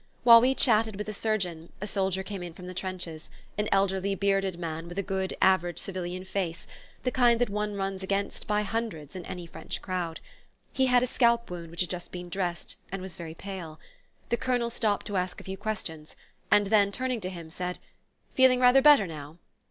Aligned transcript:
While 0.23 0.41
we 0.41 0.55
chatted 0.55 0.95
with 0.95 1.05
the 1.05 1.13
surgeon 1.13 1.71
a 1.79 1.85
soldier 1.85 2.23
came 2.23 2.41
in 2.41 2.53
from 2.55 2.65
the 2.65 2.73
trenches: 2.73 3.29
an 3.55 3.67
elderly, 3.71 4.15
bearded 4.15 4.57
man, 4.57 4.87
with 4.87 4.97
a 4.97 5.03
good 5.03 5.35
average 5.43 5.77
civilian 5.77 6.25
face 6.25 6.65
the 7.03 7.11
kind 7.11 7.39
that 7.39 7.51
one 7.51 7.75
runs 7.75 8.01
against 8.01 8.47
by 8.47 8.63
hundreds 8.63 9.15
in 9.15 9.23
any 9.27 9.45
French 9.45 9.79
crowd. 9.79 10.19
He 10.73 10.87
had 10.87 11.03
a 11.03 11.05
scalp 11.05 11.51
wound 11.51 11.69
which 11.69 11.81
had 11.81 11.91
just 11.91 12.11
been 12.11 12.29
dressed, 12.29 12.77
and 12.91 12.99
was 12.99 13.15
very 13.15 13.35
pale. 13.35 13.79
The 14.29 14.37
Colonel 14.37 14.71
stopped 14.71 15.05
to 15.05 15.17
ask 15.17 15.39
a 15.39 15.43
few 15.43 15.55
questions, 15.55 16.15
and 16.49 16.65
then, 16.65 16.91
turning 16.91 17.21
to 17.21 17.29
him, 17.29 17.51
said: 17.51 17.77
"Feeling 18.33 18.59
rather 18.59 18.81
better 18.81 19.05
now?" 19.05 19.37